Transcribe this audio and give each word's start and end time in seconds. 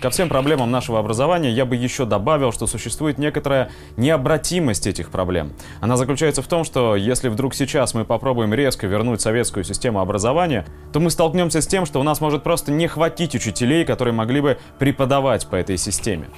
ко 0.00 0.10
всем 0.10 0.28
проблемам 0.28 0.70
нашего 0.70 0.98
образования 0.98 1.50
я 1.50 1.64
бы 1.64 1.76
еще 1.76 2.04
добавил, 2.04 2.52
что 2.52 2.66
существует 2.66 3.18
некоторая 3.18 3.70
необратимость 3.96 4.86
этих 4.86 5.10
проблем. 5.10 5.52
Она 5.80 5.96
заключается 5.96 6.42
в 6.42 6.46
том, 6.46 6.64
что 6.64 6.96
если 6.96 7.28
вдруг 7.28 7.54
сейчас 7.54 7.94
мы 7.94 8.04
попробуем 8.04 8.52
резко 8.54 8.86
вернуть 8.86 9.20
советскую 9.20 9.64
систему 9.64 10.00
образования, 10.00 10.66
то 10.92 11.00
мы 11.00 11.10
столкнемся 11.10 11.60
с 11.60 11.66
тем, 11.66 11.86
что 11.86 12.00
у 12.00 12.02
нас 12.02 12.20
может 12.20 12.42
просто 12.42 12.72
не 12.72 12.86
хватить 12.88 13.34
учителей, 13.34 13.84
которые 13.84 14.14
могли 14.14 14.40
бы 14.40 14.58
преподавать 14.78 15.46
по 15.46 15.56
этой 15.56 15.76
системе. 15.76 16.28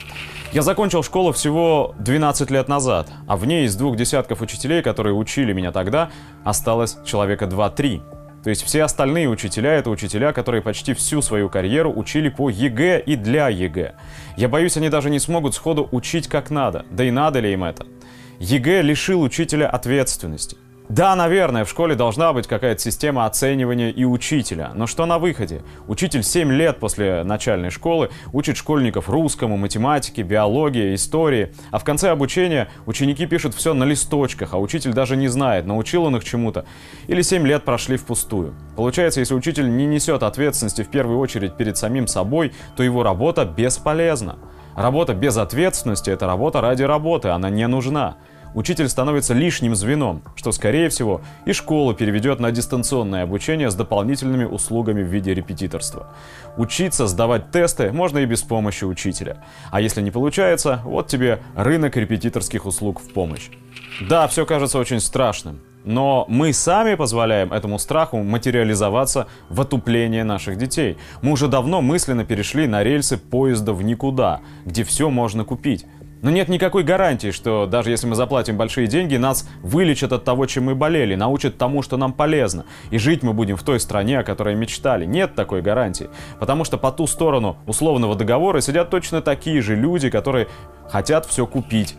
Я 0.52 0.62
закончил 0.62 1.02
школу 1.02 1.32
всего 1.32 1.94
12 1.98 2.50
лет 2.50 2.68
назад, 2.68 3.08
а 3.26 3.36
в 3.36 3.46
ней 3.46 3.66
из 3.66 3.76
двух 3.76 3.96
десятков 3.96 4.40
учителей, 4.40 4.82
которые 4.82 5.14
учили 5.14 5.52
меня 5.52 5.72
тогда, 5.72 6.10
осталось 6.44 6.96
человека 7.04 7.44
2-3. 7.44 8.17
То 8.44 8.50
есть 8.50 8.62
все 8.62 8.84
остальные 8.84 9.28
учителя— 9.28 9.72
это 9.74 9.90
учителя, 9.90 10.32
которые 10.32 10.62
почти 10.62 10.94
всю 10.94 11.22
свою 11.22 11.48
карьеру 11.48 11.92
учили 11.94 12.28
по 12.28 12.48
ЕГЭ 12.48 13.00
и 13.00 13.16
для 13.16 13.48
ЕГЭ. 13.48 13.94
Я 14.36 14.48
боюсь, 14.48 14.76
они 14.76 14.88
даже 14.88 15.10
не 15.10 15.18
смогут 15.18 15.54
сходу 15.54 15.88
учить 15.90 16.28
как 16.28 16.50
надо. 16.50 16.86
Да 16.90 17.04
и 17.04 17.10
надо 17.10 17.40
ли 17.40 17.52
им 17.52 17.64
это? 17.64 17.86
ЕГЭ 18.38 18.82
лишил 18.82 19.22
учителя 19.22 19.68
ответственности. 19.68 20.56
Да, 20.88 21.14
наверное, 21.14 21.66
в 21.66 21.68
школе 21.68 21.94
должна 21.94 22.32
быть 22.32 22.46
какая-то 22.46 22.80
система 22.80 23.26
оценивания 23.26 23.90
и 23.90 24.04
учителя. 24.04 24.70
Но 24.74 24.86
что 24.86 25.04
на 25.04 25.18
выходе? 25.18 25.60
Учитель 25.86 26.22
7 26.22 26.50
лет 26.50 26.78
после 26.78 27.24
начальной 27.24 27.68
школы 27.68 28.08
учит 28.32 28.56
школьников 28.56 29.10
русскому, 29.10 29.58
математике, 29.58 30.22
биологии, 30.22 30.94
истории. 30.94 31.52
А 31.70 31.78
в 31.78 31.84
конце 31.84 32.08
обучения 32.08 32.68
ученики 32.86 33.26
пишут 33.26 33.54
все 33.54 33.74
на 33.74 33.84
листочках, 33.84 34.54
а 34.54 34.58
учитель 34.58 34.94
даже 34.94 35.16
не 35.16 35.28
знает, 35.28 35.66
научил 35.66 36.04
он 36.04 36.16
их 36.16 36.24
чему-то. 36.24 36.64
Или 37.06 37.20
7 37.20 37.46
лет 37.46 37.64
прошли 37.64 37.98
впустую. 37.98 38.54
Получается, 38.74 39.20
если 39.20 39.34
учитель 39.34 39.68
не 39.68 39.84
несет 39.84 40.22
ответственности 40.22 40.82
в 40.84 40.88
первую 40.88 41.18
очередь 41.18 41.54
перед 41.58 41.76
самим 41.76 42.06
собой, 42.06 42.54
то 42.76 42.82
его 42.82 43.02
работа 43.02 43.44
бесполезна. 43.44 44.36
Работа 44.74 45.12
без 45.12 45.36
ответственности– 45.36 46.08
это 46.10 46.26
работа 46.26 46.62
ради 46.62 46.84
работы, 46.84 47.28
она 47.28 47.50
не 47.50 47.66
нужна 47.66 48.16
учитель 48.54 48.88
становится 48.88 49.34
лишним 49.34 49.74
звеном, 49.74 50.22
что, 50.36 50.52
скорее 50.52 50.88
всего, 50.88 51.20
и 51.46 51.52
школа 51.52 51.94
переведет 51.94 52.40
на 52.40 52.50
дистанционное 52.50 53.22
обучение 53.22 53.70
с 53.70 53.74
дополнительными 53.74 54.44
услугами 54.44 55.02
в 55.02 55.06
виде 55.06 55.34
репетиторства. 55.34 56.08
Учиться, 56.56 57.06
сдавать 57.06 57.50
тесты 57.50 57.92
можно 57.92 58.18
и 58.18 58.26
без 58.26 58.42
помощи 58.42 58.84
учителя. 58.84 59.44
А 59.70 59.80
если 59.80 60.02
не 60.02 60.10
получается, 60.10 60.80
вот 60.84 61.08
тебе 61.08 61.40
рынок 61.54 61.96
репетиторских 61.96 62.66
услуг 62.66 63.00
в 63.00 63.12
помощь. 63.12 63.48
Да, 64.08 64.28
все 64.28 64.46
кажется 64.46 64.78
очень 64.78 65.00
страшным, 65.00 65.60
но 65.84 66.26
мы 66.28 66.52
сами 66.52 66.94
позволяем 66.96 67.52
этому 67.52 67.78
страху 67.78 68.18
материализоваться 68.18 69.26
в 69.48 69.60
отупление 69.60 70.22
наших 70.22 70.58
детей. 70.58 70.98
Мы 71.22 71.32
уже 71.32 71.48
давно 71.48 71.80
мысленно 71.80 72.24
перешли 72.24 72.66
на 72.66 72.84
рельсы 72.84 73.16
поезда 73.16 73.72
в 73.72 73.82
никуда, 73.82 74.40
где 74.64 74.84
все 74.84 75.08
можно 75.10 75.44
купить. 75.44 75.86
Но 76.20 76.30
нет 76.30 76.48
никакой 76.48 76.82
гарантии, 76.82 77.30
что 77.30 77.66
даже 77.66 77.90
если 77.90 78.06
мы 78.06 78.16
заплатим 78.16 78.56
большие 78.56 78.88
деньги, 78.88 79.16
нас 79.16 79.48
вылечат 79.62 80.12
от 80.12 80.24
того, 80.24 80.46
чем 80.46 80.64
мы 80.64 80.74
болели, 80.74 81.14
научат 81.14 81.58
тому, 81.58 81.82
что 81.82 81.96
нам 81.96 82.12
полезно, 82.12 82.64
и 82.90 82.98
жить 82.98 83.22
мы 83.22 83.32
будем 83.32 83.56
в 83.56 83.62
той 83.62 83.78
стране, 83.78 84.18
о 84.18 84.24
которой 84.24 84.56
мечтали. 84.56 85.04
Нет 85.04 85.34
такой 85.34 85.62
гарантии, 85.62 86.08
потому 86.40 86.64
что 86.64 86.76
по 86.76 86.90
ту 86.90 87.06
сторону 87.06 87.56
условного 87.66 88.16
договора 88.16 88.60
сидят 88.60 88.90
точно 88.90 89.22
такие 89.22 89.62
же 89.62 89.76
люди, 89.76 90.10
которые 90.10 90.48
хотят 90.90 91.26
все 91.26 91.46
купить, 91.46 91.96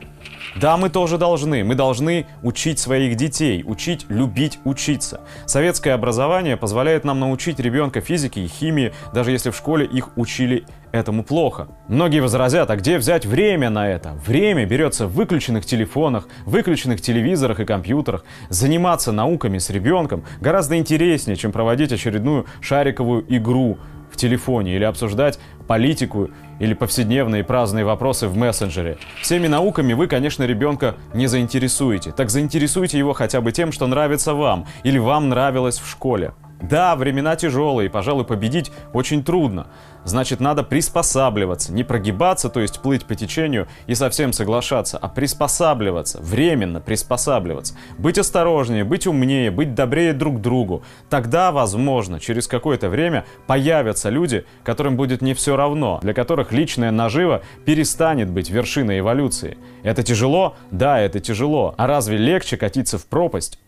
да, 0.56 0.78
мы 0.78 0.90
тоже 0.90 1.18
должны. 1.18 1.64
Мы 1.64 1.76
должны 1.76 2.26
учить 2.42 2.80
своих 2.80 3.16
детей, 3.16 3.64
учить 3.66 4.06
любить 4.10 4.60
учиться. 4.64 5.22
Советское 5.46 5.92
образование 5.92 6.58
позволяет 6.58 7.04
нам 7.04 7.20
научить 7.20 7.60
ребенка 7.60 8.02
физике 8.02 8.42
и 8.42 8.48
химии, 8.48 8.92
даже 9.14 9.32
если 9.32 9.52
в 9.52 9.56
школе 9.56 9.86
их 9.86 10.18
учили 10.18 10.66
этому 10.92 11.24
плохо. 11.24 11.68
Многие 11.88 12.20
возразят, 12.20 12.70
а 12.72 12.76
где 12.76 12.98
взять 12.98 13.26
время 13.26 13.70
на 13.70 13.88
это? 13.88 14.14
Время 14.26 14.66
берется 14.66 15.06
в 15.06 15.14
выключенных 15.14 15.66
телефонах, 15.66 16.28
выключенных 16.46 17.00
телевизорах 17.00 17.60
и 17.60 17.66
компьютерах. 17.66 18.26
Заниматься 18.50 19.12
науками 19.12 19.60
с 19.60 19.70
ребенком 19.70 20.24
гораздо 20.42 20.78
интереснее, 20.78 21.36
чем 21.36 21.52
проводить 21.52 21.92
очередную 21.92 22.48
шариковую 22.62 23.24
игру 23.30 23.78
в 24.12 24.18
телефоне 24.18 24.76
или 24.76 24.84
обсуждать 24.84 25.40
политику 25.68 26.30
или 26.60 26.74
повседневные 26.74 27.44
праздные 27.44 27.86
вопросы 27.86 28.28
в 28.28 28.36
мессенджере. 28.36 28.98
Всеми 29.22 29.48
науками 29.48 29.94
вы, 29.94 30.08
конечно, 30.08 30.44
ребенка 30.44 30.96
не 31.14 31.28
заинтересуете. 31.28 32.12
Так 32.12 32.30
заинтересуйте 32.30 32.98
его 32.98 33.14
хотя 33.14 33.42
бы 33.42 33.52
тем, 33.52 33.72
что 33.72 33.88
нравится 33.88 34.34
вам 34.34 34.66
или 34.84 34.98
вам 34.98 35.30
нравилось 35.30 35.80
в 35.80 35.90
школе. 35.90 36.34
Да, 36.62 36.96
времена 36.96 37.36
тяжелые, 37.36 37.88
и, 37.88 37.90
пожалуй, 37.90 38.26
победить 38.26 38.72
очень 38.94 39.24
трудно. 39.24 39.68
Значит, 40.04 40.40
надо 40.40 40.64
приспосабливаться, 40.64 41.74
не 41.74 41.84
прогибаться, 41.84 42.50
то 42.50 42.60
есть 42.60 42.80
плыть 42.82 43.06
по 43.06 43.16
течению 43.16 43.68
и 43.86 43.96
совсем 43.96 44.34
соглашаться, 44.34 44.98
а 44.98 45.08
приспосабливаться, 45.08 46.20
временно 46.22 46.82
приспосабливаться. 46.82 47.76
Быть 47.98 48.18
осторожнее, 48.18 48.84
быть 48.84 49.08
умнее, 49.08 49.52
быть 49.52 49.76
добрее 49.76 50.14
друг 50.14 50.42
другу. 50.42 50.84
Тогда, 51.10 51.52
возможно, 51.52 52.20
через 52.20 52.48
какое-то 52.48 52.90
время 52.90 53.26
появятся 53.46 54.10
люди, 54.10 54.46
которым 54.64 54.98
будет 54.98 55.22
не 55.22 55.34
все 55.34 55.56
равно, 55.56 56.00
для 56.02 56.14
которых 56.14 56.52
личная 56.52 56.92
нажива 56.92 57.42
перестанет 57.66 58.30
быть 58.30 58.50
вершиной 58.50 59.00
эволюции. 59.00 59.58
Это 59.84 60.04
тяжело? 60.04 60.56
Да, 60.72 61.00
это 61.00 61.20
тяжело. 61.20 61.76
А 61.78 61.88
разве 61.88 62.18
легче 62.18 62.58
катиться 62.58 62.98
в 62.98 63.06
пропасть? 63.06 63.60